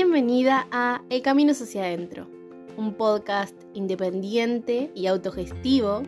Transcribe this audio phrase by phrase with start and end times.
[0.00, 2.28] Bienvenida a El Camino hacia adentro,
[2.76, 6.04] un podcast independiente y autogestivo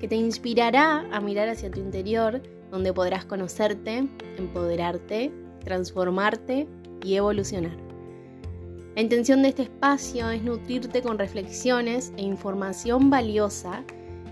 [0.00, 5.30] que te inspirará a mirar hacia tu interior, donde podrás conocerte, empoderarte,
[5.62, 6.66] transformarte
[7.04, 7.76] y evolucionar.
[8.96, 13.84] La intención de este espacio es nutrirte con reflexiones e información valiosa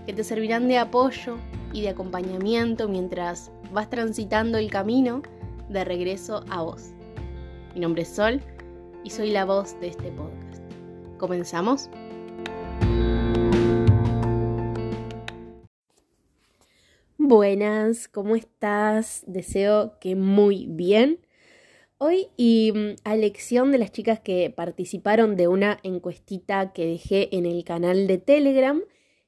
[0.05, 1.37] que te servirán de apoyo
[1.71, 5.21] y de acompañamiento mientras vas transitando el camino
[5.69, 6.89] de regreso a vos.
[7.73, 8.41] Mi nombre es Sol
[9.03, 10.63] y soy la voz de este podcast.
[11.17, 11.89] ¿Comenzamos?
[17.17, 19.23] Buenas, ¿cómo estás?
[19.27, 21.19] Deseo que muy bien.
[21.97, 27.35] Hoy y mm, a lección de las chicas que participaron de una encuestita que dejé
[27.35, 28.81] en el canal de Telegram,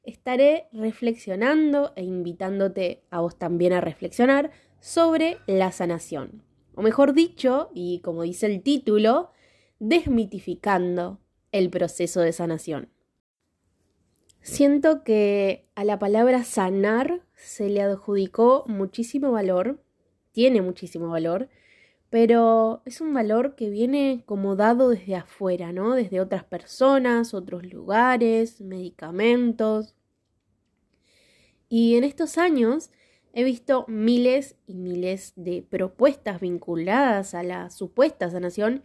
[0.04, 6.44] estaré reflexionando e invitándote a vos también a reflexionar sobre la sanación.
[6.76, 9.32] O mejor dicho, y como dice el título,
[9.80, 11.20] desmitificando
[11.52, 12.90] el proceso de sanación.
[14.42, 19.84] Siento que a la palabra sanar se le adjudicó muchísimo valor,
[20.32, 21.50] tiene muchísimo valor,
[22.10, 25.94] pero es un valor que viene como dado desde afuera, ¿no?
[25.94, 29.96] Desde otras personas, otros lugares, medicamentos.
[31.68, 32.90] Y en estos años
[33.34, 38.82] he visto miles y miles de propuestas vinculadas a la supuesta sanación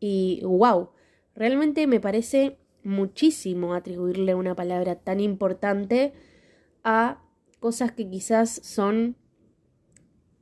[0.00, 0.90] y wow,
[1.34, 6.14] realmente me parece muchísimo atribuirle una palabra tan importante
[6.82, 7.22] a
[7.60, 9.16] cosas que quizás son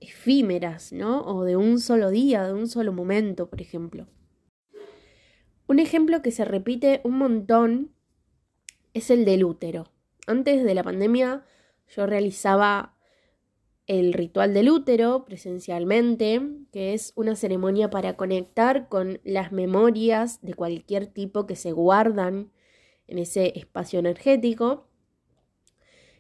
[0.01, 1.23] efímeras, ¿no?
[1.23, 4.06] O de un solo día, de un solo momento, por ejemplo.
[5.67, 7.92] Un ejemplo que se repite un montón
[8.95, 9.91] es el del útero.
[10.27, 11.45] Antes de la pandemia
[11.89, 12.97] yo realizaba
[13.89, 20.53] el ritual del útero presencialmente, que es una ceremonia para conectar con las memorias de
[20.53, 22.52] cualquier tipo que se guardan
[23.07, 24.86] en ese espacio energético.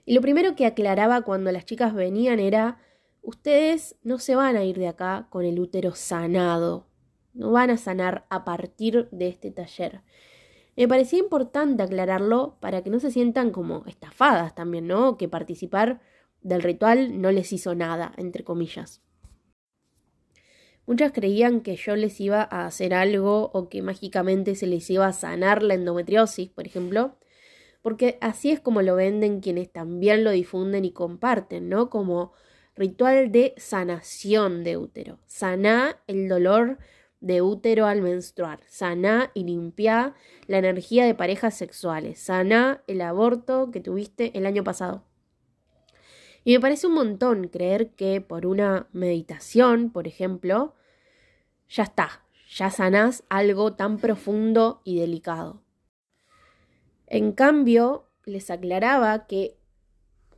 [0.06, 2.78] Y lo primero que aclaraba cuando las chicas venían era,
[3.20, 6.86] ustedes no se van a ir de acá con el útero sanado,
[7.34, 10.00] no van a sanar a partir de este taller.
[10.74, 15.18] Me parecía importante aclararlo para que no se sientan como estafadas también, ¿no?
[15.18, 16.00] Que participar
[16.42, 19.02] del ritual no les hizo nada, entre comillas.
[20.86, 25.06] Muchas creían que yo les iba a hacer algo o que mágicamente se les iba
[25.06, 27.18] a sanar la endometriosis, por ejemplo,
[27.82, 31.90] porque así es como lo venden quienes también lo difunden y comparten, ¿no?
[31.90, 32.32] Como
[32.74, 35.18] ritual de sanación de útero.
[35.26, 36.78] Saná el dolor
[37.20, 38.60] de útero al menstruar.
[38.66, 40.14] Saná y limpia
[40.46, 42.18] la energía de parejas sexuales.
[42.18, 45.04] Saná el aborto que tuviste el año pasado.
[46.48, 50.74] Y me parece un montón creer que por una meditación, por ejemplo,
[51.68, 55.60] ya está, ya sanás algo tan profundo y delicado.
[57.06, 59.58] En cambio, les aclaraba que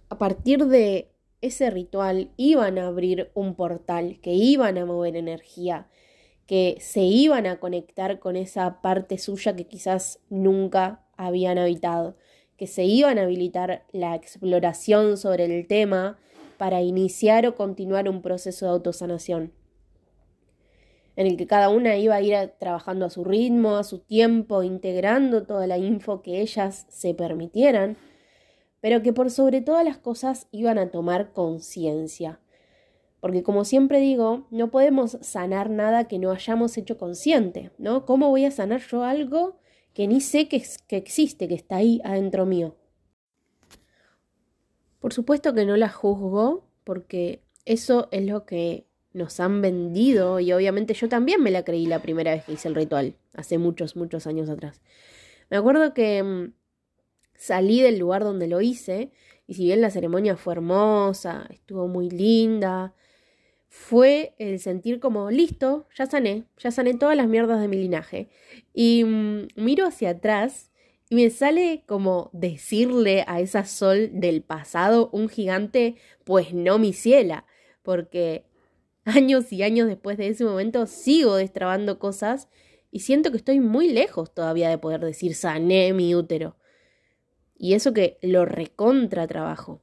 [0.09, 1.13] a partir de
[1.43, 5.87] ese ritual iban a abrir un portal, que iban a mover energía,
[6.45, 12.17] que se iban a conectar con esa parte suya que quizás nunca habían habitado
[12.61, 16.19] que se iban a habilitar la exploración sobre el tema
[16.59, 19.55] para iniciar o continuar un proceso de autosanación,
[21.17, 24.63] en el que cada una iba a ir trabajando a su ritmo, a su tiempo,
[24.63, 27.97] integrando toda la info que ellas se permitieran,
[28.83, 32.41] pero que por sobre todas las cosas iban a tomar conciencia.
[33.21, 38.05] Porque como siempre digo, no podemos sanar nada que no hayamos hecho consciente, ¿no?
[38.05, 39.60] ¿Cómo voy a sanar yo algo
[40.01, 42.75] que ni sé que, que existe, que está ahí adentro mío.
[44.99, 50.55] Por supuesto que no la juzgo, porque eso es lo que nos han vendido y
[50.55, 53.95] obviamente yo también me la creí la primera vez que hice el ritual, hace muchos,
[53.95, 54.81] muchos años atrás.
[55.51, 56.55] Me acuerdo que mm,
[57.35, 59.13] salí del lugar donde lo hice
[59.47, 62.95] y si bien la ceremonia fue hermosa, estuvo muy linda,
[63.71, 68.29] fue el sentir como, listo, ya sané, ya sané todas las mierdas de mi linaje.
[68.75, 70.73] Y mm, miro hacia atrás
[71.09, 75.95] y me sale como decirle a esa sol del pasado, un gigante,
[76.25, 77.47] pues no mi ciela,
[77.83, 78.45] porque
[79.05, 82.49] años y años después de ese momento sigo destrabando cosas
[82.91, 86.57] y siento que estoy muy lejos todavía de poder decir sané mi útero.
[87.57, 89.81] Y eso que lo recontra trabajo.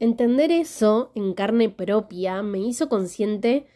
[0.00, 3.66] Entender eso en carne propia me hizo consciente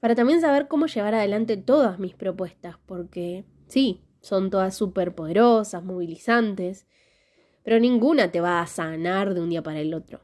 [0.00, 5.84] para también saber cómo llevar adelante todas mis propuestas, porque sí, son todas súper poderosas,
[5.84, 6.88] movilizantes,
[7.62, 10.20] pero ninguna te va a sanar de un día para el otro.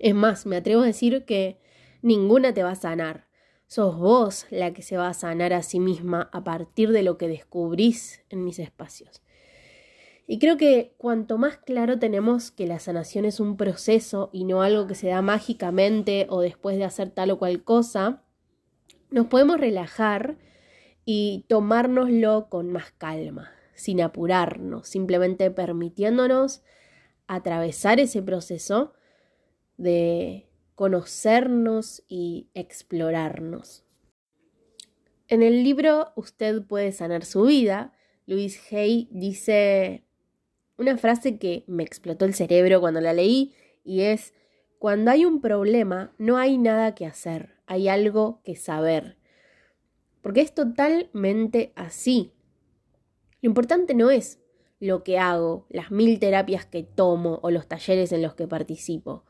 [0.00, 1.60] Es más, me atrevo a decir que
[2.02, 3.28] ninguna te va a sanar,
[3.68, 7.16] sos vos la que se va a sanar a sí misma a partir de lo
[7.16, 9.22] que descubrís en mis espacios.
[10.30, 14.60] Y creo que cuanto más claro tenemos que la sanación es un proceso y no
[14.60, 18.22] algo que se da mágicamente o después de hacer tal o cual cosa,
[19.10, 20.36] nos podemos relajar
[21.06, 26.62] y tomárnoslo con más calma, sin apurarnos, simplemente permitiéndonos
[27.26, 28.92] atravesar ese proceso
[29.78, 33.86] de conocernos y explorarnos.
[35.26, 37.94] En el libro Usted puede sanar su vida,
[38.26, 40.04] Luis Hay dice
[40.78, 43.52] una frase que me explotó el cerebro cuando la leí
[43.84, 44.32] y es,
[44.78, 49.18] cuando hay un problema no hay nada que hacer, hay algo que saber.
[50.22, 52.32] Porque es totalmente así.
[53.40, 54.40] Lo importante no es
[54.80, 59.24] lo que hago, las mil terapias que tomo o los talleres en los que participo.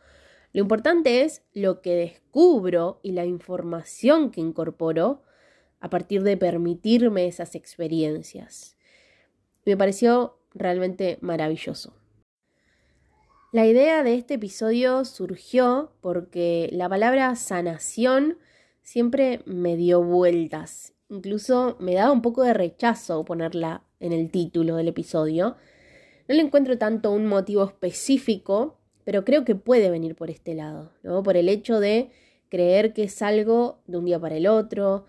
[0.52, 5.22] Lo importante es lo que descubro y la información que incorporo
[5.80, 8.76] a partir de permitirme esas experiencias.
[9.64, 11.94] Me pareció realmente maravilloso.
[13.50, 18.36] La idea de este episodio surgió porque la palabra sanación
[18.82, 20.92] siempre me dio vueltas.
[21.08, 25.56] Incluso me daba un poco de rechazo ponerla en el título del episodio.
[26.28, 30.92] No le encuentro tanto un motivo específico, pero creo que puede venir por este lado,
[31.02, 31.22] ¿no?
[31.22, 32.10] Por el hecho de
[32.50, 35.06] creer que es algo de un día para el otro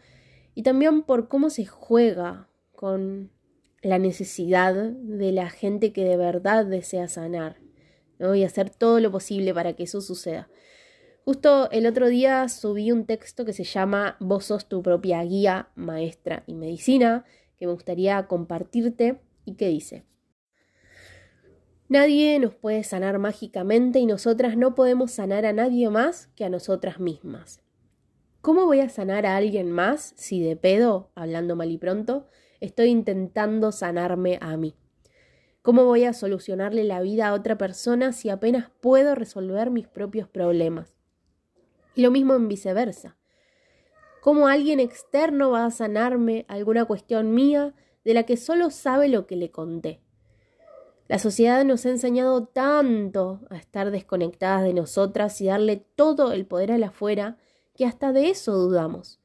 [0.56, 3.31] y también por cómo se juega con
[3.81, 7.57] la necesidad de la gente que de verdad desea sanar
[8.17, 8.35] ¿no?
[8.35, 10.49] y hacer todo lo posible para que eso suceda.
[11.25, 15.69] Justo el otro día subí un texto que se llama Vos sos tu propia guía,
[15.75, 17.25] maestra y medicina,
[17.57, 20.05] que me gustaría compartirte y que dice,
[21.89, 26.49] Nadie nos puede sanar mágicamente y nosotras no podemos sanar a nadie más que a
[26.49, 27.63] nosotras mismas.
[28.41, 32.27] ¿Cómo voy a sanar a alguien más si de pedo, hablando mal y pronto,
[32.61, 34.75] estoy intentando sanarme a mí?
[35.61, 40.27] ¿Cómo voy a solucionarle la vida a otra persona si apenas puedo resolver mis propios
[40.27, 40.95] problemas?
[41.95, 43.17] Y lo mismo en viceversa.
[44.21, 47.73] ¿Cómo alguien externo va a sanarme alguna cuestión mía
[48.03, 50.01] de la que solo sabe lo que le conté?
[51.07, 56.45] La sociedad nos ha enseñado tanto a estar desconectadas de nosotras y darle todo el
[56.45, 57.38] poder a la afuera
[57.75, 59.19] que hasta de eso dudamos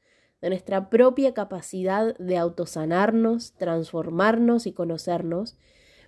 [0.44, 5.56] de nuestra propia capacidad de autosanarnos, transformarnos y conocernos,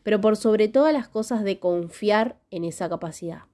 [0.02, 3.44] pero por sobre todas las cosas de confiar en esa capacidad.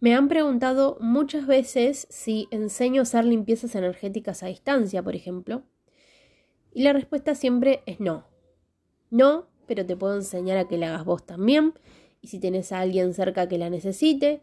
[0.00, 5.64] Me han preguntado muchas veces si enseño a hacer limpiezas energéticas a distancia, por ejemplo,
[6.72, 8.24] y la respuesta siempre es no.
[9.10, 11.74] No, pero te puedo enseñar a que la hagas vos también,
[12.22, 14.40] y si tienes a alguien cerca que la necesite,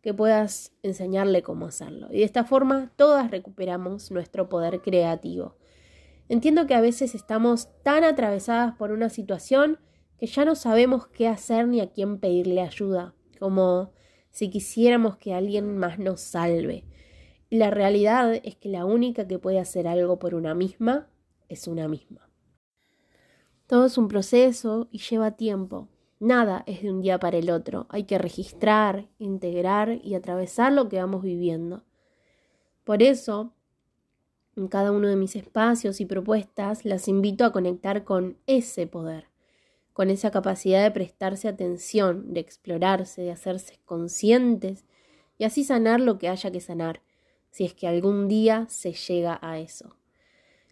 [0.00, 2.08] que puedas enseñarle cómo hacerlo.
[2.10, 5.56] Y de esta forma todas recuperamos nuestro poder creativo.
[6.28, 9.78] Entiendo que a veces estamos tan atravesadas por una situación
[10.18, 13.92] que ya no sabemos qué hacer ni a quién pedirle ayuda, como
[14.30, 16.84] si quisiéramos que alguien más nos salve.
[17.50, 21.08] Y la realidad es que la única que puede hacer algo por una misma
[21.48, 22.28] es una misma.
[23.66, 25.88] Todo es un proceso y lleva tiempo,
[26.20, 27.86] Nada es de un día para el otro.
[27.90, 31.84] Hay que registrar, integrar y atravesar lo que vamos viviendo.
[32.82, 33.52] Por eso,
[34.56, 39.28] en cada uno de mis espacios y propuestas, las invito a conectar con ese poder,
[39.92, 44.84] con esa capacidad de prestarse atención, de explorarse, de hacerse conscientes
[45.38, 47.00] y así sanar lo que haya que sanar,
[47.50, 49.94] si es que algún día se llega a eso.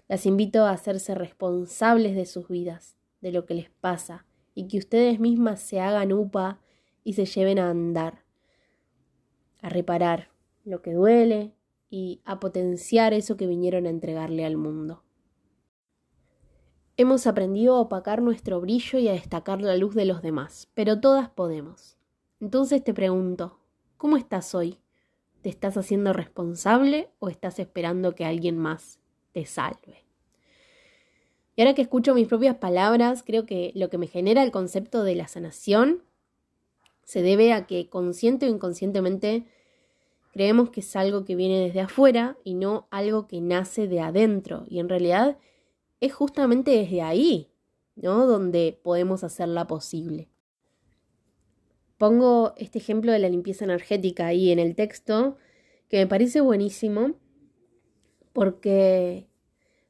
[0.09, 4.25] Las invito a hacerse responsables de sus vidas, de lo que les pasa,
[4.57, 6.59] y que ustedes mismas se hagan upa
[7.05, 8.25] y se lleven a andar,
[9.61, 10.31] a reparar
[10.65, 11.53] lo que duele
[11.91, 15.05] y a potenciar eso que vinieron a entregarle al mundo.
[16.97, 20.99] Hemos aprendido a opacar nuestro brillo y a destacar la luz de los demás, pero
[20.99, 21.99] todas podemos.
[22.41, 23.61] Entonces te pregunto,
[23.99, 24.79] ¿cómo estás hoy?
[25.43, 29.01] ¿Te estás haciendo responsable o estás esperando que alguien más
[29.33, 30.06] te salve?
[31.57, 35.03] Y ahora que escucho mis propias palabras, creo que lo que me genera el concepto
[35.03, 36.03] de la sanación
[37.03, 39.47] se debe a que consciente o inconscientemente
[40.33, 44.65] creemos que es algo que viene desde afuera y no algo que nace de adentro.
[44.69, 45.39] Y en realidad
[46.01, 47.49] es justamente desde ahí,
[47.95, 48.27] ¿no?
[48.27, 50.29] Donde podemos hacerla posible.
[51.97, 55.39] Pongo este ejemplo de la limpieza energética ahí en el texto,
[55.89, 57.15] que me parece buenísimo,
[58.35, 59.27] porque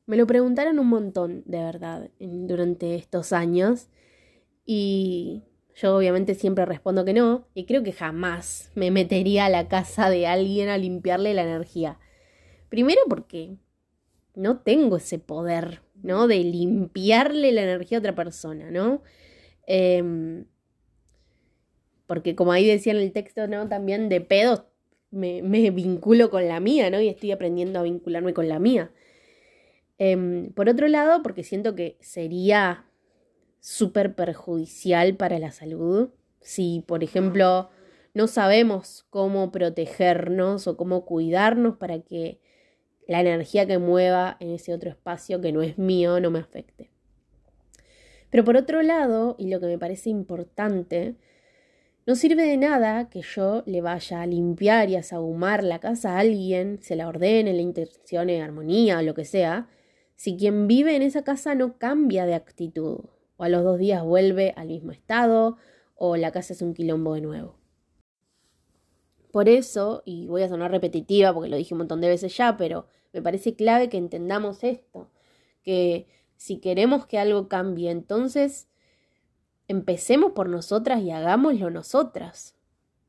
[0.07, 3.89] me lo preguntaron un montón, de verdad, durante estos años.
[4.65, 5.43] Y
[5.75, 7.47] yo obviamente siempre respondo que no.
[7.55, 11.99] Y creo que jamás me metería a la casa de alguien a limpiarle la energía.
[12.69, 13.57] Primero porque
[14.35, 16.29] no tengo ese poder, ¿no?
[16.29, 19.03] De limpiarle la energía a otra persona, ¿no?
[19.67, 20.47] Em,
[22.07, 23.69] porque como ahí decía en el texto, ¿no?
[23.69, 24.63] También de pedos
[25.11, 27.01] me, me, vinculo con la mía, ¿no?
[27.01, 28.93] Y estoy aprendiendo a vincularme con la mía.
[29.99, 32.85] Em, por otro lado, porque siento que sería
[33.61, 36.11] súper perjudicial para la salud
[36.41, 37.71] si, por ejemplo,
[38.15, 42.41] no sabemos cómo protegernos o cómo cuidarnos para que
[43.09, 46.91] la energía que mueva en ese otro espacio que no es mío no me afecte.
[48.31, 51.17] Pero por otro lado, y lo que me parece importante,
[52.07, 56.13] no sirve de nada que yo le vaya a limpiar y a sahumar la casa
[56.13, 59.69] a alguien, se la ordene, le intencione armonía o lo que sea,
[60.17, 63.01] si quien vive en esa casa no cambia de actitud,
[63.37, 65.59] o a los dos días vuelve al mismo estado,
[65.95, 67.59] o la casa es un quilombo de nuevo.
[69.31, 72.57] Por eso, y voy a sonar repetitiva porque lo dije un montón de veces ya,
[72.57, 75.11] pero me parece clave que entendamos esto,
[75.63, 76.07] que
[76.37, 78.69] si queremos que algo cambie, entonces
[79.69, 82.57] empecemos por nosotras y hagámoslo nosotras.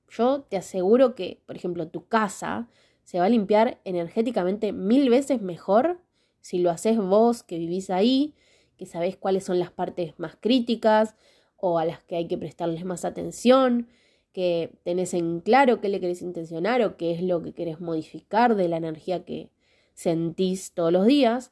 [0.09, 2.67] Yo te aseguro que, por ejemplo, tu casa
[3.03, 6.01] se va a limpiar energéticamente mil veces mejor
[6.47, 8.33] si lo haces vos que vivís ahí,
[8.77, 11.13] que sabés cuáles son las partes más críticas
[11.57, 13.89] o a las que hay que prestarles más atención,
[14.31, 18.55] que tenés en claro qué le querés intencionar o qué es lo que querés modificar
[18.55, 19.49] de la energía que
[19.93, 21.51] sentís todos los días.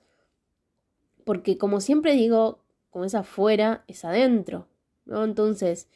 [1.25, 2.59] Porque como siempre digo,
[2.89, 4.69] como es afuera, es adentro.
[5.07, 5.89] Entonces,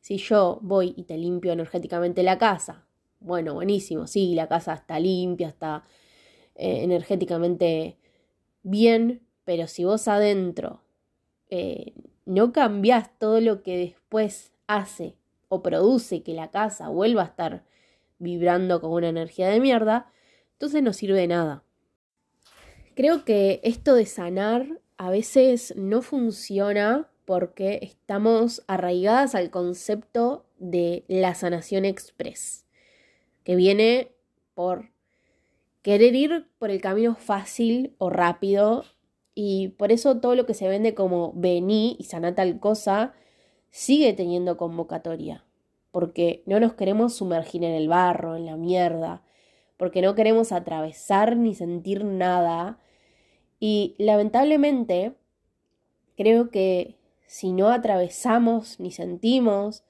[0.00, 2.86] si yo voy y te limpio energéticamente la casa,
[3.18, 5.82] bueno, buenísimo, sí, la casa está limpia, está
[6.54, 7.98] eh, energéticamente
[8.64, 10.80] bien, pero si vos adentro
[11.50, 11.92] eh,
[12.24, 15.16] no cambiás todo lo que después hace
[15.48, 17.64] o produce que la casa vuelva a estar
[18.18, 20.10] vibrando con una energía de mierda,
[20.52, 21.62] entonces no sirve de nada.
[22.96, 31.04] Creo que esto de sanar a veces no funciona porque estamos arraigadas al concepto de
[31.08, 32.66] la sanación express,
[33.42, 34.12] que viene
[34.54, 34.93] por
[35.84, 38.84] querer ir por el camino fácil o rápido
[39.34, 43.12] y por eso todo lo que se vende como vení y sana tal cosa
[43.68, 45.44] sigue teniendo convocatoria,
[45.90, 49.22] porque no nos queremos sumergir en el barro, en la mierda,
[49.76, 52.78] porque no queremos atravesar ni sentir nada.
[53.60, 55.12] Y lamentablemente,
[56.16, 59.84] creo que si no atravesamos ni sentimos,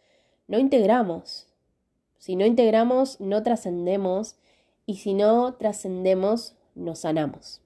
[0.49, 1.47] no integramos.
[2.19, 4.37] Si no integramos, no trascendemos.
[4.87, 7.63] Y si no trascendemos, no sanamos.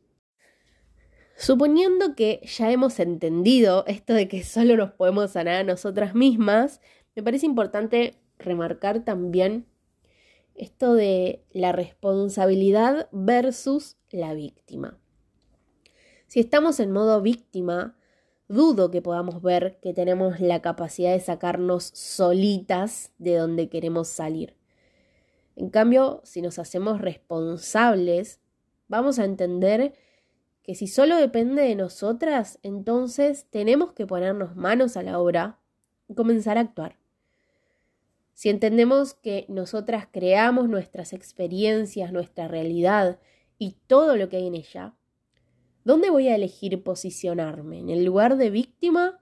[1.36, 6.80] Suponiendo que ya hemos entendido esto de que solo nos podemos sanar a nosotras mismas,
[7.14, 9.66] me parece importante remarcar también
[10.56, 14.98] esto de la responsabilidad versus la víctima.
[16.26, 17.96] Si estamos en modo víctima,
[18.48, 24.57] dudo que podamos ver que tenemos la capacidad de sacarnos solitas de donde queremos salir.
[25.58, 28.40] En cambio, si nos hacemos responsables,
[28.86, 29.92] vamos a entender
[30.62, 35.58] que si solo depende de nosotras, entonces tenemos que ponernos manos a la obra
[36.06, 36.96] y comenzar a actuar.
[38.34, 43.18] Si entendemos que nosotras creamos nuestras experiencias, nuestra realidad
[43.58, 44.94] y todo lo que hay en ella,
[45.82, 47.80] ¿dónde voy a elegir posicionarme?
[47.80, 49.18] ¿En el lugar de víctima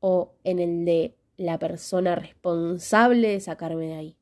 [0.00, 4.17] o en el de la persona responsable de sacarme de ahí?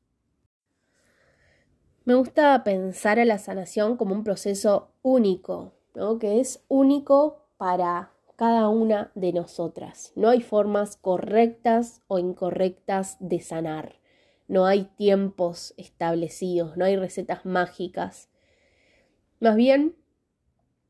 [2.07, 5.73] Me gusta pensar a la sanación como un proceso único,
[6.21, 10.13] que es único para cada una de nosotras.
[10.15, 13.99] No hay formas correctas o incorrectas de sanar.
[14.47, 18.29] No hay tiempos establecidos, no hay recetas mágicas.
[19.41, 19.97] Más bien,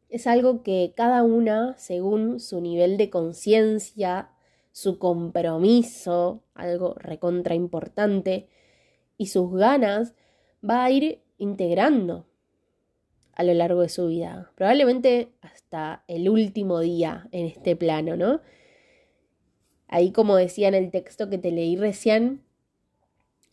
[0.10, 4.30] es algo que cada una, según su nivel de conciencia,
[4.72, 8.50] su compromiso, algo recontra importante,
[9.18, 10.14] y sus ganas,
[10.68, 12.26] va a ir integrando
[13.34, 18.42] a lo largo de su vida, probablemente hasta el último día en este plano, ¿no?
[19.88, 22.42] Ahí como decía en el texto que te leí recién,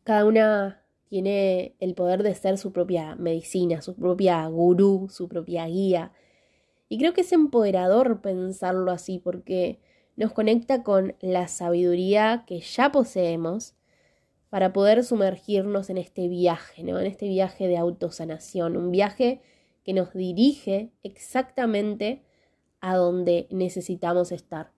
[0.02, 5.66] cada una tiene el poder de ser su propia medicina, su propia gurú, su propia
[5.66, 6.12] guía.
[6.88, 9.80] Y creo que es empoderador pensarlo así porque
[10.16, 13.74] nos conecta con la sabiduría que ya poseemos
[14.54, 17.00] para poder sumergirnos en este viaje, ¿no?
[17.00, 19.40] En este viaje de autosanación, un viaje
[19.82, 22.22] que nos dirige exactamente
[22.80, 24.70] a donde necesitamos estar.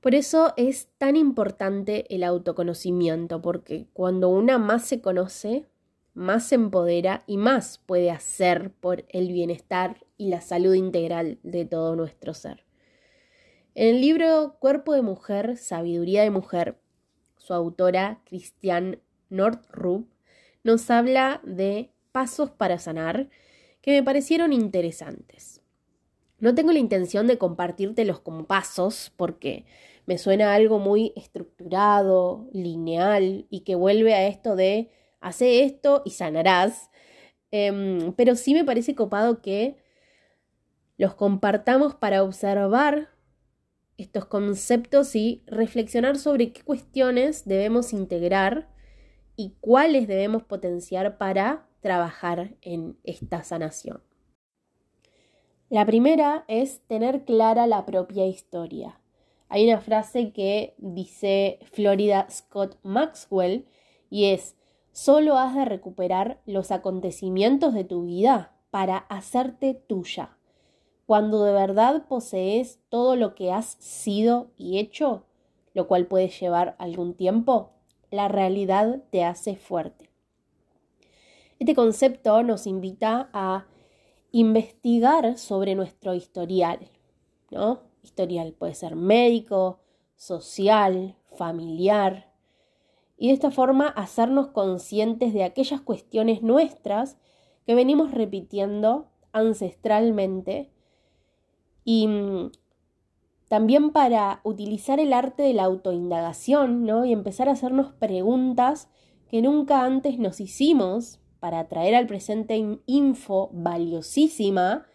[0.00, 5.66] Por eso es tan importante el autoconocimiento, porque cuando una más se conoce,
[6.14, 11.66] más se empodera y más puede hacer por el bienestar y la salud integral de
[11.66, 12.64] todo nuestro ser.
[13.74, 16.78] En el libro Cuerpo de Mujer, Sabiduría de Mujer,
[17.44, 20.08] su autora, Christian Nordrup,
[20.62, 23.28] nos habla de pasos para sanar
[23.82, 25.60] que me parecieron interesantes.
[26.38, 29.66] No tengo la intención de compartírtelos como pasos porque
[30.06, 36.10] me suena algo muy estructurado, lineal y que vuelve a esto de hace esto y
[36.10, 36.90] sanarás.
[37.50, 39.76] Em, pero sí me parece copado que
[40.96, 43.13] los compartamos para observar
[43.96, 48.68] estos conceptos y reflexionar sobre qué cuestiones debemos integrar
[49.36, 54.02] y cuáles debemos potenciar para trabajar en esta sanación.
[55.68, 59.00] La primera es tener clara la propia historia.
[59.48, 63.66] Hay una frase que dice Florida Scott Maxwell
[64.10, 64.56] y es,
[64.92, 70.33] solo has de recuperar los acontecimientos de tu vida para hacerte tuya.
[71.06, 75.24] Cuando de verdad posees todo lo que has sido y hecho,
[75.74, 77.72] lo cual puede llevar algún tiempo,
[78.10, 80.10] la realidad te hace fuerte.
[81.58, 83.66] Este concepto nos invita a
[84.32, 86.88] investigar sobre nuestro historial,
[87.50, 87.80] ¿no?
[88.02, 89.80] Historial puede ser médico,
[90.16, 92.34] social, familiar,
[93.16, 97.16] y de esta forma hacernos conscientes de aquellas cuestiones nuestras
[97.66, 100.73] que venimos repitiendo ancestralmente
[101.84, 102.50] y mm,
[103.48, 107.04] también para utilizar el arte de la autoindagación, ¿no?
[107.04, 108.88] Y empezar a hacernos preguntas
[109.28, 114.86] que nunca antes nos hicimos para traer al presente info valiosísima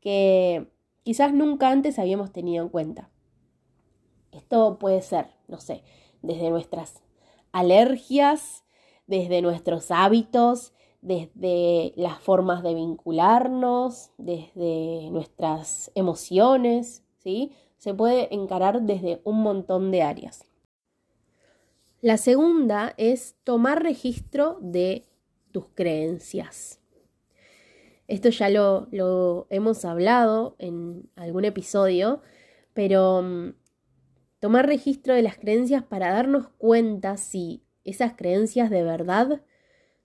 [0.00, 0.72] que
[1.04, 3.10] quizás nunca antes habíamos tenido en cuenta.
[4.32, 5.82] Esto puede ser, no sé,
[6.22, 7.02] desde nuestras
[7.52, 8.64] alergias,
[9.06, 17.52] desde nuestros hábitos, desde las formas de vincularnos, desde nuestras emociones, ¿sí?
[17.78, 20.44] Se puede encarar desde un montón de áreas.
[22.02, 25.06] La segunda es tomar registro de
[25.52, 26.80] tus creencias.
[28.08, 32.22] Esto ya lo, lo hemos hablado en algún episodio,
[32.74, 33.54] pero mm,
[34.40, 39.42] tomar registro de las creencias para darnos cuenta si esas creencias de verdad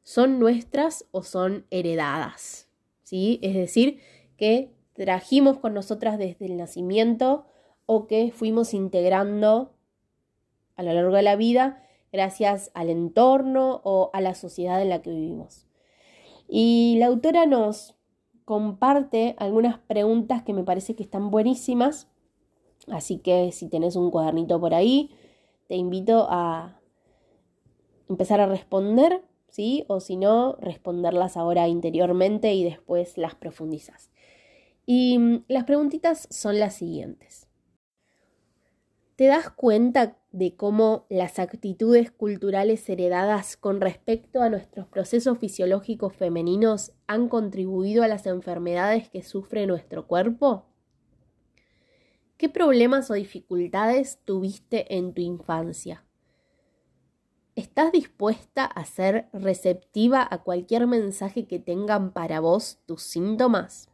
[0.05, 2.69] son nuestras o son heredadas.
[3.01, 3.39] ¿sí?
[3.41, 3.99] Es decir,
[4.37, 7.45] que trajimos con nosotras desde el nacimiento
[7.85, 9.73] o que fuimos integrando
[10.75, 15.01] a lo largo de la vida gracias al entorno o a la sociedad en la
[15.01, 15.65] que vivimos.
[16.47, 17.95] Y la autora nos
[18.45, 22.07] comparte algunas preguntas que me parece que están buenísimas,
[22.87, 25.11] así que si tenés un cuadernito por ahí,
[25.67, 26.79] te invito a
[28.07, 29.23] empezar a responder,
[29.55, 29.85] ¿sí?
[29.87, 34.11] O si no, responderlas ahora interiormente y después las profundizas.
[34.85, 37.47] Y mm, las preguntitas son las siguientes.
[39.15, 46.13] ¿Te das cuenta de cómo las actitudes culturales heredadas con respecto a nuestros procesos fisiológicos
[46.13, 50.65] femeninos han contribuido a las enfermedades que sufre nuestro cuerpo?
[52.35, 56.04] ¿Qué problemas o dificultades tuviste en tu infancia?
[57.77, 63.89] ¿Estás dispuesta a ser receptiva a cualquier mensaje que tengan para vos tus síntomas?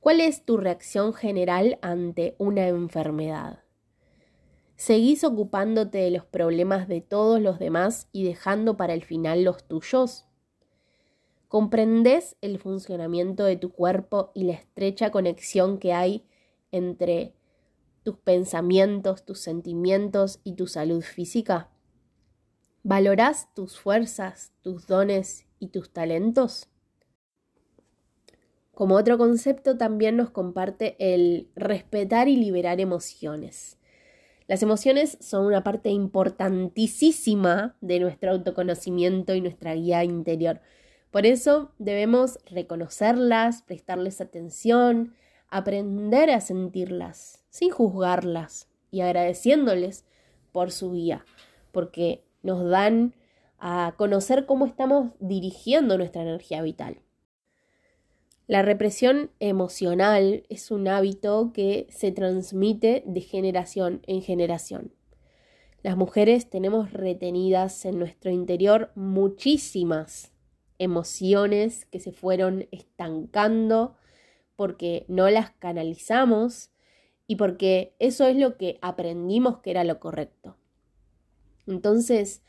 [0.00, 3.64] ¿Cuál es tu reacción general ante una enfermedad?
[4.76, 9.68] ¿Seguís ocupándote de los problemas de todos los demás y dejando para el final los
[9.68, 10.24] tuyos?
[11.48, 16.24] ¿Comprendés el funcionamiento de tu cuerpo y la estrecha conexión que hay
[16.72, 17.34] entre
[18.04, 21.68] tus pensamientos, tus sentimientos y tu salud física?
[22.82, 26.68] ¿Valorás tus fuerzas, tus dones y tus talentos?
[28.72, 33.76] Como otro concepto también nos comparte el respetar y liberar emociones.
[34.46, 40.60] Las emociones son una parte importantísima de nuestro autoconocimiento y nuestra guía interior.
[41.10, 45.14] Por eso debemos reconocerlas, prestarles atención,
[45.48, 50.04] aprender a sentirlas sin juzgarlas y agradeciéndoles
[50.52, 51.24] por su guía,
[51.72, 53.14] porque nos dan
[53.58, 57.02] a conocer cómo estamos dirigiendo nuestra energía vital.
[58.46, 64.94] La represión emocional es un hábito que se transmite de generación en generación.
[65.82, 70.32] Las mujeres tenemos retenidas en nuestro interior muchísimas
[70.78, 73.96] emociones que se fueron estancando
[74.56, 76.70] porque no las canalizamos
[77.26, 80.57] y porque eso es lo que aprendimos que era lo correcto.
[81.68, 82.42] Entonces,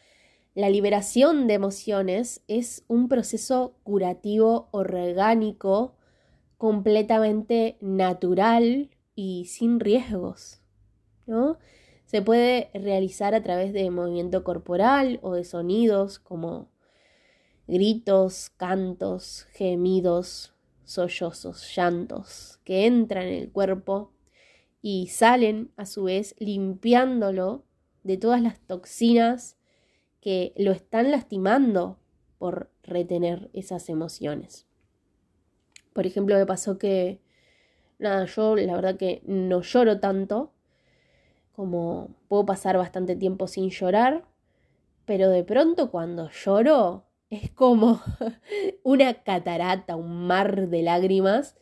[0.56, 5.96] La liberación de emociones es un proceso curativo orgánico
[6.58, 10.62] completamente natural y sin riesgos,
[11.28, 11.58] ¿no?
[12.06, 16.70] Se puede realizar a través de movimiento corporal o de sonidos como
[17.68, 20.54] gritos, cantos, gemidos,
[20.84, 24.12] sollozos, llantos que entran en el cuerpo
[24.82, 27.64] y salen a su vez limpiándolo
[28.04, 29.58] de todas las toxinas
[30.22, 31.98] que lo están lastimando
[32.38, 34.66] por retener esas emociones.
[35.94, 37.20] Por ejemplo, me pasó que,
[37.98, 40.54] nada, yo la verdad que no lloro tanto,
[41.54, 44.26] como puedo pasar bastante tiempo sin llorar,
[45.06, 48.02] pero de pronto cuando lloro es como
[48.84, 51.58] una catarata, un mar de lágrimas.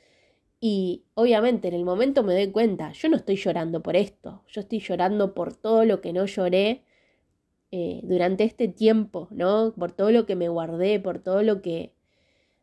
[0.59, 4.61] Y obviamente en el momento me doy cuenta, yo no estoy llorando por esto, yo
[4.61, 6.83] estoy llorando por todo lo que no lloré
[7.71, 9.73] eh, durante este tiempo, ¿no?
[9.77, 11.93] Por todo lo que me guardé, por todo lo que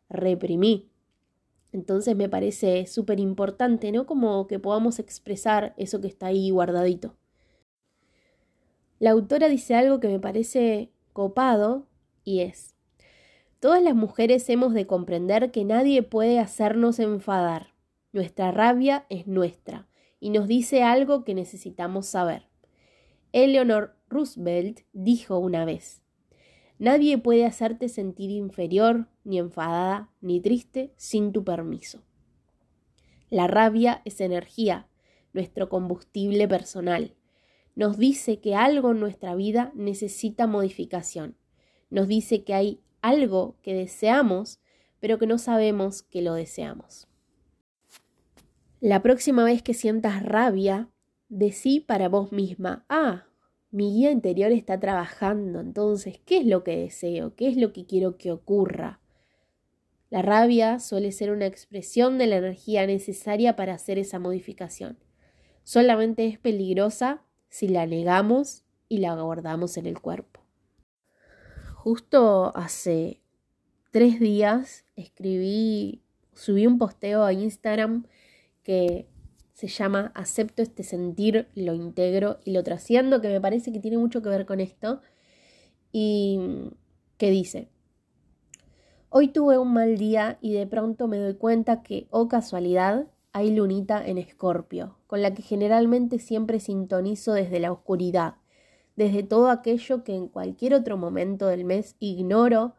[0.09, 0.89] reprimí.
[1.71, 4.05] Entonces me parece súper importante, ¿no?
[4.05, 7.15] Como que podamos expresar eso que está ahí guardadito.
[8.99, 11.85] La autora dice algo que me parece copado
[12.23, 12.75] y es,
[13.59, 17.74] todas las mujeres hemos de comprender que nadie puede hacernos enfadar.
[18.15, 19.89] Nuestra rabia es nuestra
[20.21, 22.47] y nos dice algo que necesitamos saber.
[23.33, 26.01] Eleanor Roosevelt dijo una vez,
[26.79, 32.03] Nadie puede hacerte sentir inferior, ni enfadada, ni triste sin tu permiso.
[33.29, 34.87] La rabia es energía,
[35.33, 37.15] nuestro combustible personal.
[37.75, 41.35] Nos dice que algo en nuestra vida necesita modificación.
[41.89, 44.61] Nos dice que hay algo que deseamos,
[45.01, 47.09] pero que no sabemos que lo deseamos.
[48.85, 50.91] La próxima vez que sientas rabia,
[51.27, 53.25] decí para vos misma, ah,
[53.71, 57.35] mi guía interior está trabajando, entonces, ¿qué es lo que deseo?
[57.35, 59.01] ¿Qué es lo que quiero que ocurra?
[60.11, 64.99] La rabia suele ser una expresión de la energía necesaria para hacer esa modificación.
[65.63, 70.41] Solamente es peligrosa si la negamos y la guardamos en el cuerpo.
[71.73, 73.19] Justo hace
[73.89, 78.05] tres días escribí, subí un posteo a Instagram
[78.65, 79.07] que
[79.53, 83.97] se llama Acepto este sentir, lo integro y lo trasciendo, que me parece que tiene
[83.97, 84.99] mucho que ver con esto.
[85.93, 86.39] Y
[87.17, 87.69] que dice,
[89.07, 93.51] hoy tuve un mal día y de pronto me doy cuenta que, oh casualidad, hay
[93.51, 98.35] lunita en Escorpio, con la que generalmente siempre sintonizo desde la oscuridad,
[98.97, 102.75] desde todo aquello que en cualquier otro momento del mes ignoro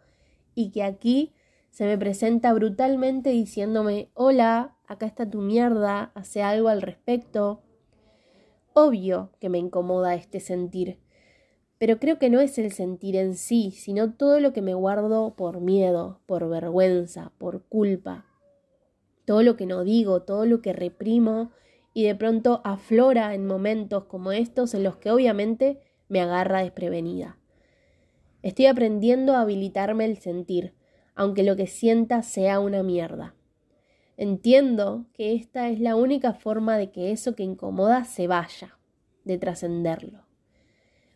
[0.55, 1.33] y que aquí
[1.77, 7.61] se me presenta brutalmente diciéndome, hola, acá está tu mierda, hace algo al respecto.
[8.73, 10.99] Obvio que me incomoda este sentir,
[11.77, 15.35] pero creo que no es el sentir en sí, sino todo lo que me guardo
[15.37, 18.25] por miedo, por vergüenza, por culpa.
[19.27, 21.51] Todo lo que no digo, todo lo que reprimo
[21.93, 27.37] y de pronto aflora en momentos como estos en los que obviamente me agarra desprevenida.
[28.41, 30.73] Estoy aprendiendo a habilitarme el sentir,
[31.17, 33.35] aunque lo que sienta sea una mierda.
[34.17, 38.79] Entiendo que esta es la única forma de que eso que incomoda se vaya,
[39.25, 40.25] de trascenderlo.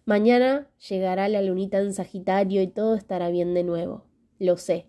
[0.04, 4.06] Mañana llegará la lunita en Sagitario y todo estará bien de nuevo,
[4.38, 4.86] lo sé.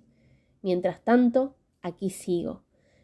[0.61, 2.63] Mientras tanto, aquí sigo,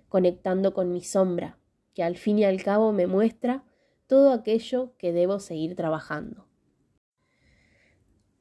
[0.09, 1.59] conectando con mi sombra,
[1.93, 3.63] que al fin y al cabo me muestra
[4.07, 6.46] todo aquello que debo seguir trabajando.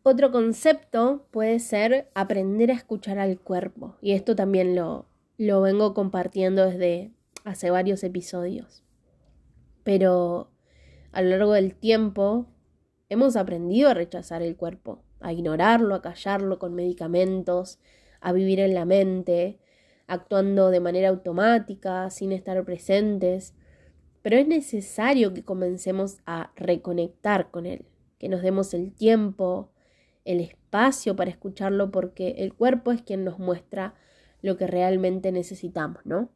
[0.08, 5.94] Otro concepto puede ser aprender a escuchar al cuerpo, y esto también lo, lo vengo
[5.94, 7.10] compartiendo desde
[7.42, 8.84] hace varios episodios.
[9.82, 10.52] Pero
[11.10, 12.46] a lo largo del tiempo
[13.08, 17.80] hemos aprendido a rechazar el cuerpo, a ignorarlo, a callarlo con medicamentos,
[18.20, 19.58] a vivir en la mente,
[20.06, 23.56] actuando de manera automática, sin estar presentes.
[24.22, 27.86] Pero es necesario que comencemos a reconectar con él,
[28.20, 29.72] que nos demos el tiempo,
[30.26, 33.94] el espacio para escucharlo, porque el cuerpo es quien nos muestra
[34.42, 36.30] lo que realmente necesitamos, ¿no?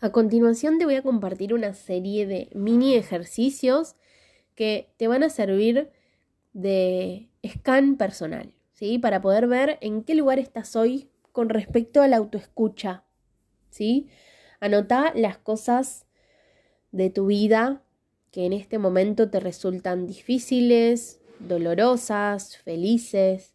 [0.00, 3.96] A continuación te voy a compartir una serie de mini ejercicios
[4.54, 5.90] que te van a servir
[6.52, 8.98] de scan personal, ¿sí?
[8.98, 13.04] Para poder ver en qué lugar estás hoy con respecto a la autoescucha,
[13.70, 14.08] ¿sí?
[14.58, 16.06] Anota las cosas
[16.92, 17.82] de tu vida
[18.30, 23.54] que en este momento te resultan difíciles, dolorosas, felices,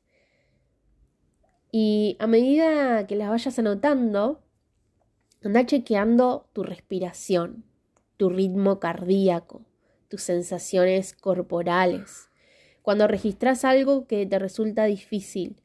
[1.78, 4.42] y a medida que las vayas anotando,
[5.44, 7.66] anda chequeando tu respiración,
[8.16, 9.66] tu ritmo cardíaco,
[10.08, 12.30] tus sensaciones corporales.
[12.82, 15.62] Cuando registras algo que te resulta difícil,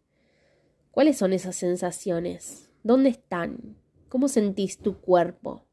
[0.91, 2.71] ¿cuáles son esas sensaciones?
[2.83, 3.77] ¿Dónde están?
[4.09, 5.65] ¿Cómo sentís tu cuerpo?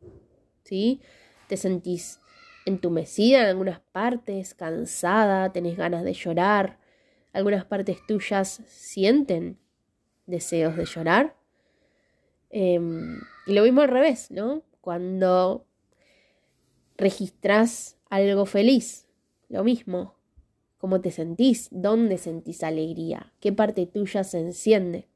[0.66, 1.02] ¿Sí?
[1.48, 2.20] ¿Te sentís
[2.68, 6.80] entumecida en algunas partes, cansada, tenés ganas de llorar?
[7.32, 9.58] ¿Algunas partes tuyas sienten
[10.26, 11.38] deseos de llorar?
[12.50, 14.64] Em, y lo mismo al revés, ¿no?
[14.82, 15.66] Cuando
[16.98, 19.08] registras algo feliz,
[19.48, 20.16] lo mismo.
[20.78, 21.70] ¿Cómo te sentís?
[21.72, 23.34] ¿Dónde sentís alegría?
[23.40, 25.08] ¿Qué parte tuya se enciende?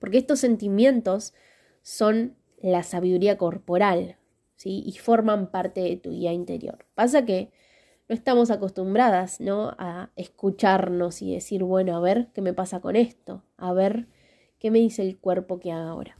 [0.00, 1.34] Porque estos sentimientos
[1.82, 4.18] son la sabiduría corporal,
[4.56, 4.82] ¿sí?
[4.84, 6.84] Y forman parte de tu guía interior.
[6.94, 7.50] Pasa que
[8.08, 9.74] no estamos acostumbradas, ¿no?
[9.78, 14.06] A escucharnos y decir, bueno, a ver qué me pasa con esto, a ver
[14.58, 16.18] qué me dice el cuerpo que haga ahora.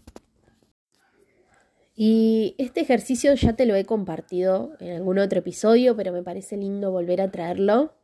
[1.94, 6.58] Y este ejercicio ya te lo he compartido en algún otro episodio, pero me parece
[6.58, 7.94] lindo volver a traerlo.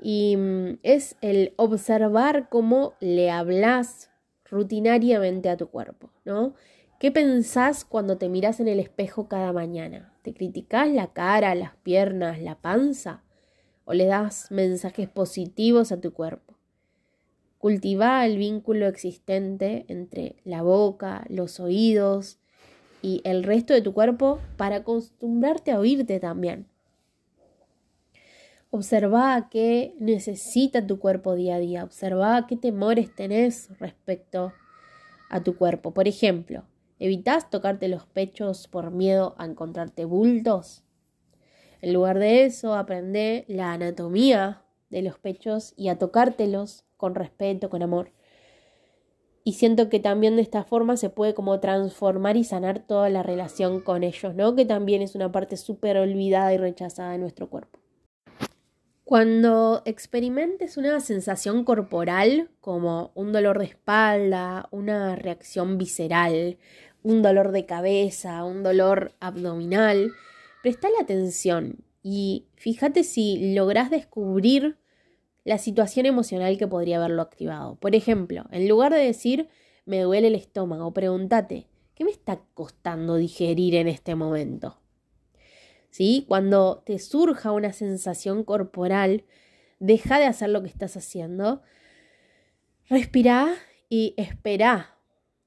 [0.00, 4.10] Y mm, es el observar cómo le hablas
[4.50, 6.54] rutinariamente a tu cuerpo, ¿no?
[7.00, 10.12] ¿Qué pensás cuando te miras en el espejo cada mañana?
[10.20, 13.22] ¿Te criticas la cara, las piernas, la panza?
[13.86, 16.56] ¿O le das mensajes positivos a tu cuerpo?
[17.56, 22.38] Cultiva el vínculo existente entre la boca, los oídos,
[23.00, 26.66] y el resto de tu cuerpo para acostumbrarte a oírte también.
[28.68, 31.82] Observa qué necesita tu cuerpo día a día.
[31.82, 34.52] Observa qué temores tenés respecto
[35.30, 35.94] a tu cuerpo.
[35.94, 36.64] Por ejemplo,
[37.00, 40.84] ¿evitas tocarte los pechos por miedo a encontrarte bultos?
[41.80, 47.68] En lugar de eso, aprende la anatomía de los pechos y a tocártelos con respeto,
[47.68, 48.12] con amor
[49.42, 53.22] y siento que también de esta forma se puede como transformar y sanar toda la
[53.22, 54.54] relación con ellos, ¿no?
[54.54, 57.78] Que también es una parte súper olvidada y rechazada de nuestro cuerpo.
[59.04, 66.58] Cuando experimentes una sensación corporal como un dolor de espalda, una reacción visceral,
[67.02, 70.12] un dolor de cabeza, un dolor abdominal,
[70.62, 74.78] prestale atención y fíjate si lográs descubrir
[75.44, 77.76] la situación emocional que podría haberlo activado.
[77.76, 79.48] Por ejemplo, en lugar de decir
[79.86, 84.78] me duele el estómago, pregúntate, ¿qué me está costando digerir en este momento?
[85.90, 86.24] ¿Sí?
[86.28, 89.24] Cuando te surja una sensación corporal,
[89.80, 91.62] deja de hacer lo que estás haciendo,
[92.88, 93.56] respira
[93.88, 94.96] y espera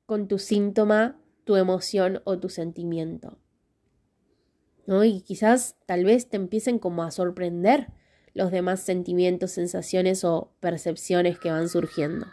[0.05, 3.37] con tu síntoma, tu emoción o tu sentimiento.
[4.85, 5.03] ¿No?
[5.03, 7.87] Y quizás tal vez te empiecen como a sorprender
[8.33, 12.27] los demás sentimientos, sensaciones o percepciones que van surgiendo.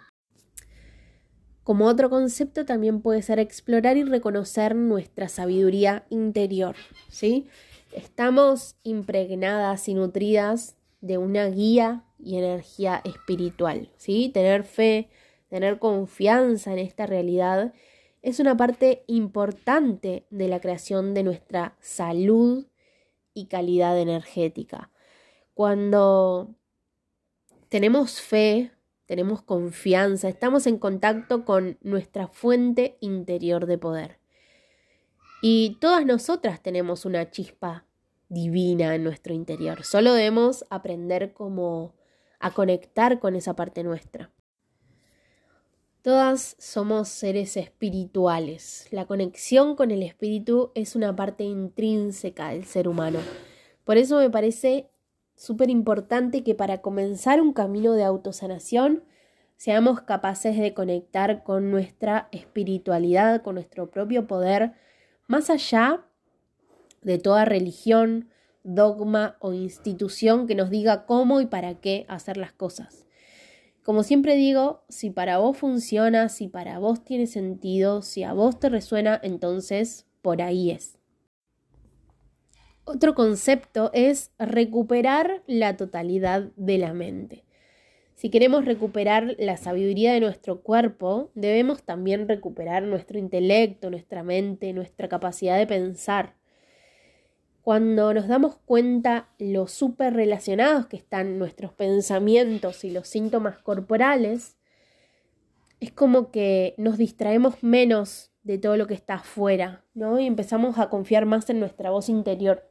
[1.62, 6.74] Como otro concepto también puede ser explorar y reconocer nuestra sabiduría interior,
[7.08, 7.46] ¿sí?
[7.92, 14.30] Estamos impregnadas y nutridas de una guía y energía espiritual, ¿sí?
[14.32, 15.10] Tener fe,
[15.48, 17.72] tener confianza en esta realidad
[18.22, 22.66] es una parte importante de la creación de nuestra salud
[23.34, 24.90] y calidad energética.
[25.54, 26.54] Cuando
[27.68, 28.72] tenemos fe,
[29.06, 34.18] tenemos confianza, estamos en contacto con nuestra fuente interior de poder.
[35.42, 37.86] Y todas nosotras tenemos una chispa
[38.28, 39.84] divina en nuestro interior.
[39.84, 41.94] Solo debemos aprender cómo
[42.38, 44.30] a conectar con esa parte nuestra.
[46.02, 48.88] Todas somos seres espirituales.
[48.90, 53.18] La conexión con el espíritu es una parte intrínseca del ser humano.
[53.84, 54.88] Por eso me parece
[55.36, 59.04] súper importante que para comenzar un camino de autosanación
[59.58, 64.72] seamos capaces de conectar con nuestra espiritualidad, con nuestro propio poder,
[65.26, 66.06] más allá
[67.02, 68.30] de toda religión,
[68.62, 73.04] dogma o institución que nos diga cómo y para qué hacer las cosas.
[73.82, 78.60] Como siempre digo, si para vos funciona, si para vos tiene sentido, si a vos
[78.60, 80.98] te resuena, entonces por ahí es.
[82.84, 87.44] Otro concepto es recuperar la totalidad de la mente.
[88.14, 94.74] Si queremos recuperar la sabiduría de nuestro cuerpo, debemos también recuperar nuestro intelecto, nuestra mente,
[94.74, 96.34] nuestra capacidad de pensar.
[97.62, 104.56] Cuando nos damos cuenta lo súper relacionados que están nuestros pensamientos y los síntomas corporales,
[105.80, 110.18] es como que nos distraemos menos de todo lo que está afuera, ¿no?
[110.18, 112.66] Y empezamos a confiar más en nuestra voz interior.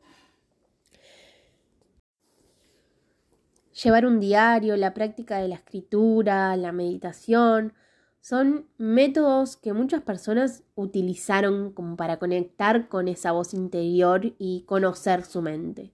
[3.84, 7.73] Llevar un diario, la práctica de la escritura, la meditación,
[8.21, 15.23] son métodos que muchas personas utilizaron como para conectar con esa voz interior y conocer
[15.23, 15.91] su mente.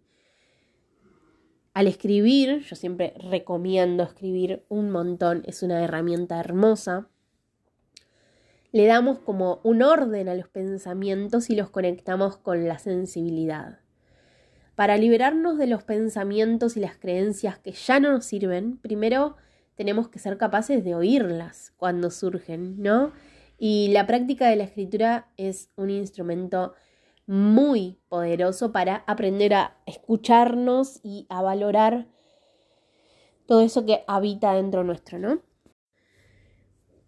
[1.74, 7.10] Al escribir, yo siempre recomiendo escribir un montón, es una herramienta hermosa.
[8.72, 13.80] Le damos como un orden a los pensamientos y los conectamos con la sensibilidad.
[14.76, 19.36] Para liberarnos de los pensamientos y las creencias que ya no nos sirven, primero
[19.76, 23.12] tenemos que ser capaces de oírlas cuando surgen, ¿no?
[23.58, 26.74] Y la práctica de la escritura es un instrumento
[27.28, 32.08] muy poderoso para aprender a escucharnos y a valorar
[33.46, 35.42] todo eso que habita dentro nuestro, ¿no?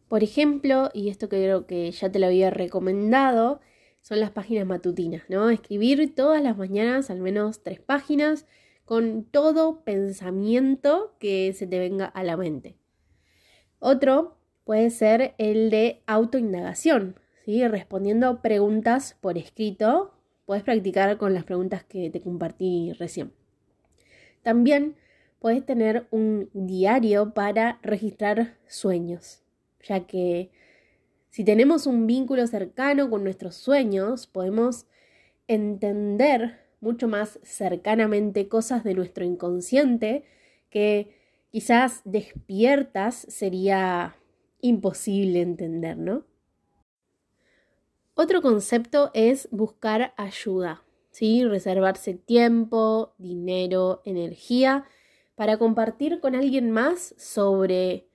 [0.08, 3.60] Por ejemplo, y esto creo que ya te lo había recomendado,
[4.02, 5.50] son las páginas matutinas, ¿no?
[5.50, 8.46] Escribir todas las mañanas al menos tres páginas
[8.88, 12.78] con todo pensamiento que se te venga a la mente.
[13.80, 17.68] Otro puede ser el de autoindagación, ¿sí?
[17.68, 20.14] Respondiendo preguntas por escrito.
[20.46, 23.34] Puedes practicar con las preguntas que te compartí recién.
[24.42, 24.96] También
[25.40, 29.44] puedes tener un diario para registrar sueños,
[29.84, 30.50] ya que
[31.30, 34.86] si tenemos un vínculo cercano con nuestros sueños, podemos
[35.50, 40.24] entender mucho más cercanamente cosas de nuestro inconsciente
[40.70, 41.16] que
[41.52, 44.16] quizás despiertas sería
[44.62, 46.26] imposible entender, ¿no?
[48.14, 51.46] Otro concepto es buscar ayuda, ¿sí?
[51.46, 54.86] Reservarse tiempo, dinero, energía
[55.36, 58.08] para compartir con alguien más sobre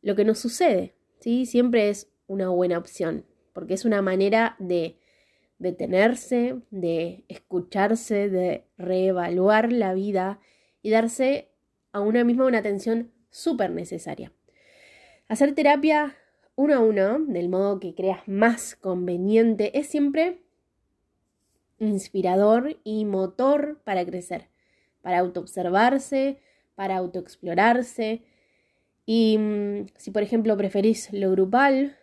[0.00, 1.46] lo que nos sucede, ¿sí?
[1.46, 4.98] Siempre es una buena opción, porque es una manera de
[5.62, 10.40] detenerse, de escucharse, de reevaluar la vida
[10.82, 11.48] y darse
[11.92, 14.32] a una misma una atención súper necesaria.
[15.28, 16.16] Hacer terapia
[16.54, 20.42] uno a uno, del modo que creas más conveniente, es siempre
[21.78, 24.48] inspirador y motor para crecer,
[25.00, 26.38] para autoobservarse,
[26.74, 28.22] para autoexplorarse.
[29.06, 31.96] Y mm, si por ejemplo preferís lo grupal,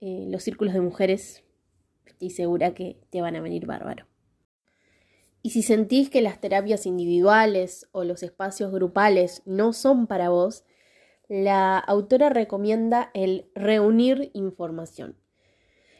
[0.00, 1.44] eh, los círculos de mujeres,
[2.06, 4.06] estoy segura que te van a venir bárbaro.
[5.42, 10.64] Y si sentís que las terapias individuales o los espacios grupales no son para vos,
[11.28, 15.16] la autora recomienda el reunir información.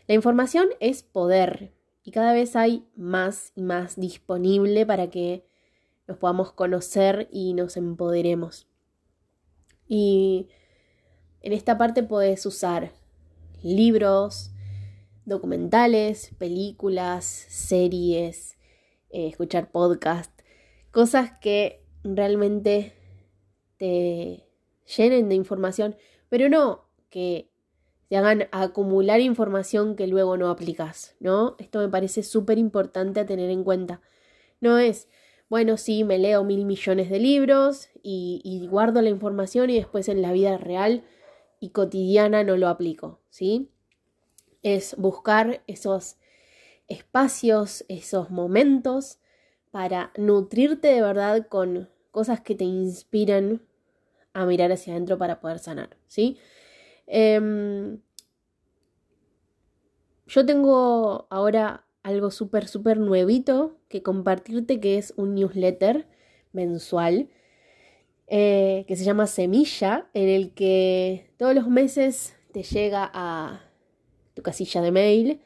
[0.06, 1.72] La información es poder
[2.04, 5.44] y cada vez hay más y más disponible para que
[6.06, 8.68] nos podamos conocer y nos empoderemos.
[9.88, 10.48] Y
[11.40, 12.92] en esta parte puedes usar
[13.62, 14.51] libros,
[15.24, 18.58] documentales, películas, series,
[19.10, 20.32] eh, escuchar podcast,
[20.90, 22.92] cosas que realmente
[23.76, 24.48] te
[24.96, 25.96] llenen de información,
[26.28, 27.50] pero no que
[28.08, 31.56] te hagan acumular información que luego no aplicas, ¿no?
[31.58, 34.00] Esto me parece súper importante a tener en cuenta.
[34.60, 35.08] No es,
[35.48, 40.08] bueno, sí, me leo mil millones de libros y, y guardo la información y después
[40.08, 41.04] en la vida real
[41.60, 43.70] y cotidiana no lo aplico, ¿sí?
[44.62, 46.16] Es buscar esos
[46.88, 49.18] espacios, esos momentos
[49.70, 53.62] para nutrirte de verdad con cosas que te inspiran
[54.34, 56.38] a mirar hacia adentro para poder sanar, ¿sí?
[57.06, 57.98] Em,
[60.26, 66.06] yo tengo ahora algo súper, súper nuevito que compartirte, que es un newsletter
[66.52, 67.28] mensual
[68.26, 73.71] eh, que se llama Semilla, en el que todos los meses te llega a
[74.42, 75.40] tu casilla de mail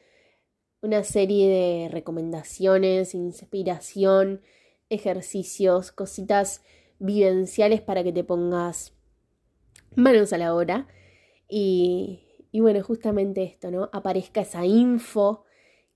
[0.87, 4.41] una serie de recomendaciones, inspiración,
[4.89, 6.63] ejercicios, cositas
[6.99, 8.93] vivenciales para que te pongas
[9.95, 10.87] manos a la obra
[11.49, 12.21] y,
[12.53, 13.91] y bueno, justamente esto, ¿no?
[13.93, 15.45] Aparezca esa info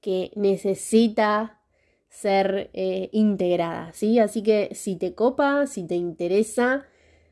[0.01, 1.61] que necesita
[2.09, 4.19] ser eh, integrada, ¿sí?
[4.19, 6.87] Así que si te copa, si te interesa,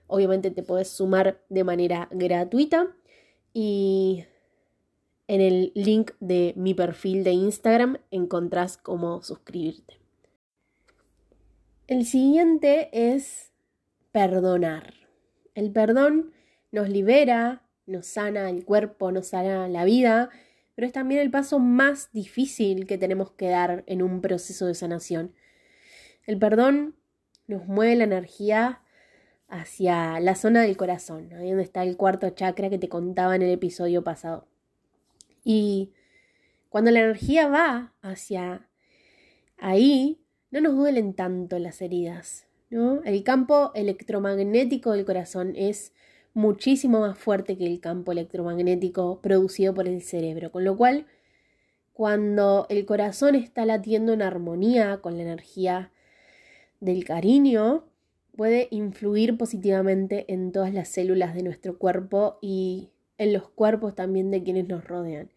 [0.07, 2.95] obviamente te puedes sumar de manera gratuita
[3.53, 4.25] y
[5.29, 10.01] en el link de mi perfil de Instagram encontrás cómo suscribirte.
[11.87, 13.53] El siguiente es
[14.11, 14.95] perdonar.
[15.55, 16.33] El perdón
[16.73, 20.31] nos libera, nos sana el cuerpo, nos sana la vida,
[20.75, 24.75] pero es también el paso más difícil que tenemos que dar en un proceso de
[24.75, 25.35] sanación.
[26.27, 26.97] El perdón
[27.47, 28.81] nos mueve la energía
[29.49, 33.43] hacia la zona del corazón, ahí donde está el cuarto chakra que te contaba en
[33.43, 34.47] el episodio pasado.
[35.51, 35.95] Y
[36.69, 38.69] cuando la energía va hacia
[39.57, 40.21] ahí,
[40.51, 43.03] no nos duelen tanto las heridas, ¿no?
[43.05, 45.95] El campo electromagnético del corazón es
[46.35, 51.07] muchísimo más fuerte que el campo electromagnético producido por el cerebro, con lo cual
[51.95, 55.93] cuando el corazón está latiendo en armonía con la energía
[56.81, 57.87] del cariño,
[58.37, 64.31] puede influir positivamente en todas las células de nuestro cuerpo y en los cuerpos también
[64.31, 65.31] de quienes nos rodean.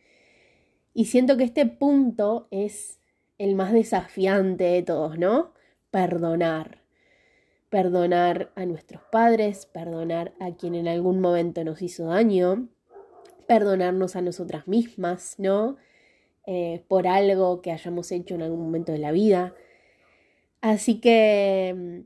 [0.93, 2.99] Y siento que este punto es
[3.37, 5.53] el más desafiante de todos, ¿no?
[5.89, 6.81] Perdonar.
[7.69, 12.67] Perdonar a nuestros padres, perdonar a quien en algún momento nos hizo daño,
[13.47, 15.77] perdonarnos a nosotras mismas, ¿no?
[16.45, 19.53] Eh, por algo que hayamos hecho en algún momento de la vida.
[20.59, 22.03] Así que,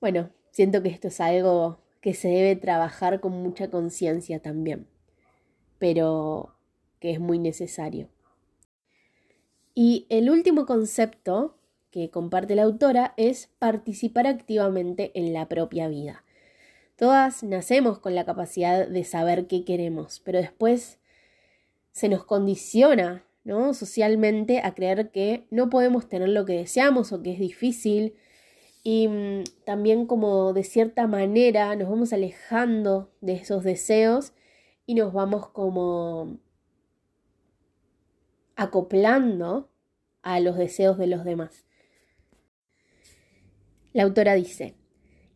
[0.00, 4.86] bueno, siento que esto es algo que se debe trabajar con mucha conciencia también,
[5.78, 6.55] pero
[7.00, 8.08] que es muy necesario.
[9.74, 11.56] Y el último concepto
[11.90, 16.24] que comparte la autora es participar activamente en la propia vida.
[16.96, 20.98] Todas nacemos con la capacidad de saber qué queremos, pero después
[21.92, 23.74] se nos condiciona, ¿no?
[23.74, 28.14] Socialmente a creer que no podemos tener lo que deseamos o que es difícil.
[28.82, 34.32] Y mm, también como de cierta manera nos vamos alejando de esos deseos
[34.86, 36.38] y nos vamos como
[38.56, 39.70] acoplando
[40.22, 41.64] a los deseos de los demás.
[43.92, 44.74] La autora dice,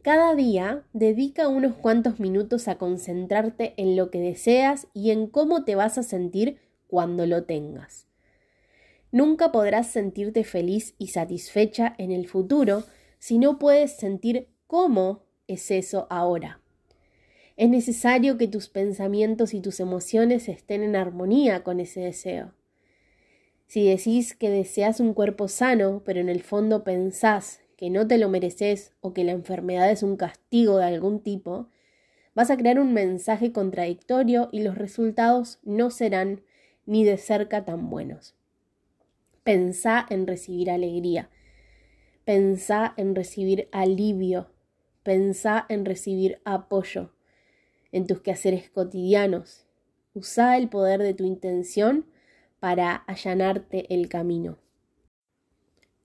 [0.02, 5.64] cada día dedica unos cuantos minutos a concentrarte en lo que deseas y en cómo
[5.64, 8.06] te vas a sentir cuando lo tengas.
[9.12, 12.84] Nunca podrás sentirte feliz y satisfecha en el futuro
[13.18, 16.60] si no puedes sentir cómo es eso ahora.
[17.56, 22.54] Es necesario que tus pensamientos y tus emociones estén en armonía con ese deseo.
[23.70, 28.18] Si decís que deseas un cuerpo sano, pero en el fondo pensás que no te
[28.18, 31.68] lo mereces o que la enfermedad es un castigo de algún tipo,
[32.34, 36.42] vas a crear un mensaje contradictorio y los resultados no serán
[36.84, 38.34] ni de cerca tan buenos.
[39.44, 41.30] Pensá en recibir alegría,
[42.24, 44.50] pensá en recibir alivio,
[45.04, 47.12] pensá en recibir apoyo
[47.92, 49.64] en tus quehaceres cotidianos.
[50.12, 52.06] Usa el poder de tu intención
[52.60, 54.58] para allanarte el camino.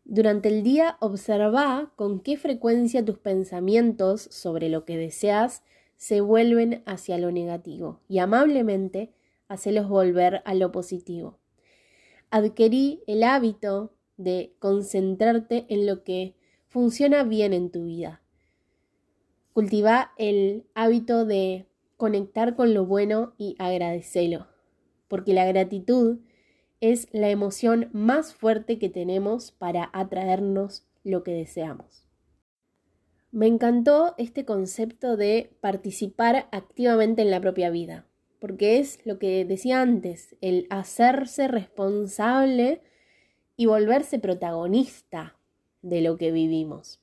[0.05, 5.63] Durante el día observa con qué frecuencia tus pensamientos sobre lo que deseas
[5.97, 9.13] se vuelven hacia lo negativo y amablemente
[9.47, 11.39] hacelos volver a lo positivo.
[12.29, 16.35] Adquirí el hábito de concentrarte en lo que
[16.67, 18.21] funciona bien en tu vida.
[19.53, 24.47] Cultiva el hábito de conectar con lo bueno y agradecelo,
[25.07, 26.19] porque la gratitud
[26.91, 32.05] es la emoción más fuerte que tenemos para atraernos lo que deseamos.
[33.31, 38.07] Me encantó este concepto de participar activamente en la propia vida,
[38.39, 42.81] porque es lo que decía antes, el hacerse responsable
[43.57, 45.37] y volverse protagonista
[45.81, 47.01] de lo que vivimos.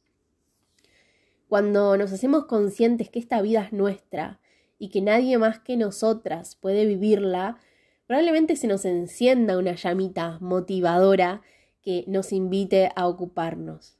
[1.49, 4.41] Cuando nos hacemos conscientes que esta vida es nuestra
[4.79, 7.59] y que nadie más que nosotras puede vivirla,
[8.07, 11.43] probablemente se nos encienda una llamita motivadora
[11.83, 13.99] que nos invite a ocuparnos.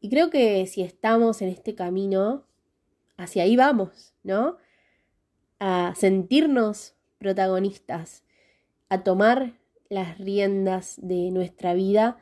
[0.00, 2.44] Y creo que si estamos en este camino,
[3.16, 4.56] hacia ahí vamos, ¿no?
[5.58, 8.22] A sentirnos protagonistas,
[8.88, 9.58] a tomar
[9.88, 12.18] las riendas de nuestra vida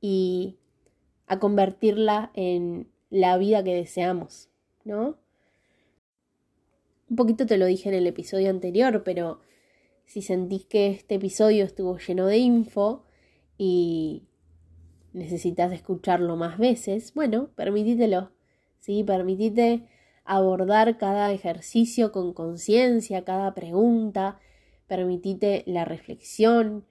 [0.00, 0.58] y
[1.26, 4.48] a convertirla en la vida que deseamos,
[4.84, 5.18] ¿no?
[7.08, 9.40] Un poquito te lo dije en el episodio anterior, pero
[10.10, 13.04] si sentís que este episodio estuvo lleno de info
[13.56, 14.24] y
[15.12, 18.32] necesitas escucharlo más veces, bueno, permitítelo.
[18.80, 19.04] ¿sí?
[19.04, 19.86] Permitite
[20.24, 24.40] abordar cada ejercicio con conciencia, cada pregunta,
[24.88, 26.86] permitite la reflexión,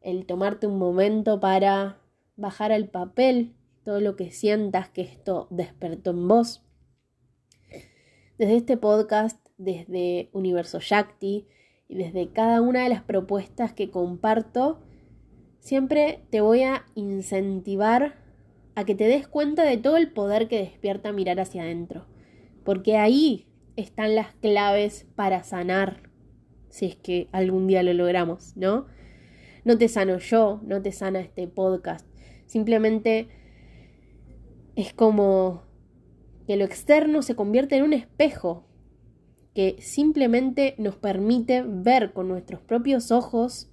[0.00, 1.98] el tomarte un momento para
[2.36, 6.62] bajar al papel todo lo que sientas que esto despertó en vos.
[8.38, 11.48] Desde este podcast, desde Universo Shakti,
[11.92, 14.80] y desde cada una de las propuestas que comparto,
[15.58, 18.14] siempre te voy a incentivar
[18.74, 22.06] a que te des cuenta de todo el poder que despierta mirar hacia adentro,
[22.64, 26.08] porque ahí están las claves para sanar,
[26.70, 28.86] si es que algún día lo logramos, ¿no?
[29.66, 32.06] No te sano yo, no te sana este podcast,
[32.46, 33.28] simplemente
[34.76, 35.64] es como
[36.46, 38.64] que lo externo se convierte en un espejo
[39.54, 43.70] que simplemente nos permite ver con nuestros propios ojos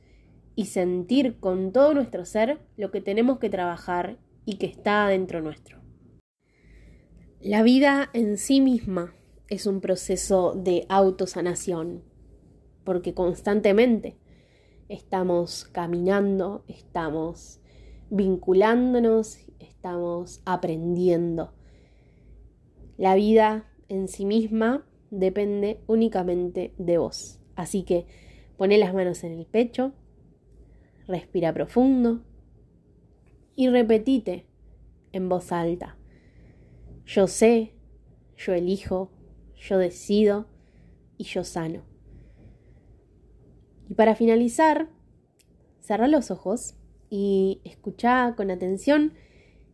[0.56, 5.42] y sentir con todo nuestro ser lo que tenemos que trabajar y que está dentro
[5.42, 5.80] nuestro.
[7.40, 9.14] La vida en sí misma
[9.48, 12.04] es un proceso de autosanación,
[12.84, 14.18] porque constantemente
[14.90, 17.62] estamos caminando, estamos
[18.10, 21.54] vinculándonos, estamos aprendiendo.
[22.98, 27.40] La vida en sí misma depende únicamente de vos.
[27.56, 28.06] Así que
[28.58, 29.94] pone las manos en el pecho,
[31.08, 32.22] respira profundo
[33.56, 34.46] y repetite
[35.12, 35.98] en voz alta.
[37.06, 37.74] Yo sé,
[38.38, 39.12] yo elijo,
[39.58, 40.48] yo decido
[41.18, 41.84] y yo sano.
[43.90, 44.90] Y para finalizar,
[45.80, 46.76] cerra los ojos
[47.10, 49.14] y escucha con atención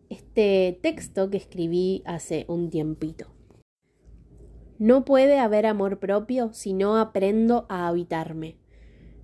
[0.09, 3.34] este texto que escribí hace un tiempito.
[4.77, 8.57] No puede haber amor propio si no aprendo a habitarme.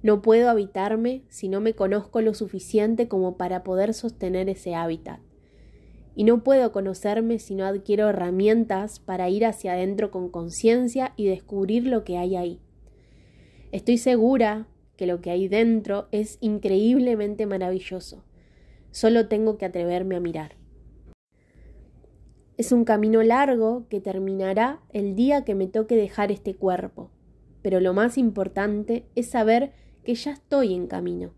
[0.02, 5.20] No puedo habitarme si no me conozco lo suficiente como para poder sostener ese hábitat.
[6.16, 11.28] Y no puedo conocerme si no adquiero herramientas para ir hacia adentro con conciencia y
[11.28, 12.62] descubrir lo que hay ahí.
[13.74, 18.24] Estoy segura que lo que hay dentro es increíblemente maravilloso.
[18.92, 20.61] Solo tengo que atreverme a mirar.
[22.62, 27.10] Es un camino largo que terminará el día que me toque dejar este cuerpo,
[27.64, 31.34] pero lo más importante es saber que ya estoy en camino,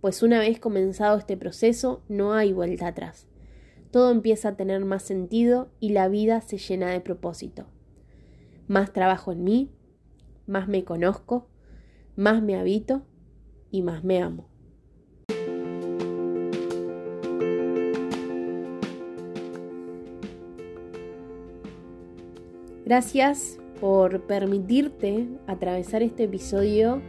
[0.00, 3.28] pues una vez comenzado este proceso no hay vuelta atrás.
[3.92, 7.68] Todo empieza a tener más sentido y la vida se llena de propósito.
[8.66, 9.70] Más trabajo en mí,
[10.48, 11.46] más me conozco,
[12.16, 13.02] más me habito
[13.70, 14.48] y más me amo.
[22.88, 27.02] Gracias por permitirte atravesar este episodio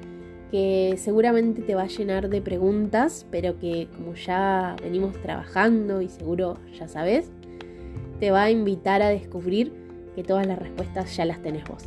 [0.52, 6.10] que seguramente te va a llenar de preguntas, pero que como ya venimos trabajando y
[6.10, 7.32] seguro ya sabes,
[8.20, 9.72] te va a invitar a descubrir
[10.18, 11.86] que todas las respuestas ya las tenés vos.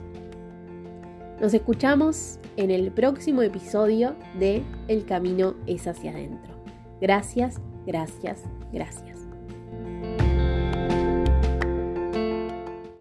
[1.38, 6.54] Nos escuchamos en el próximo episodio de El camino es hacia adentro.
[7.02, 9.20] Gracias, gracias, gracias.